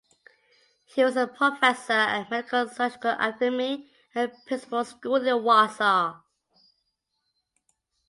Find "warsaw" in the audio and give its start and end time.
5.43-6.19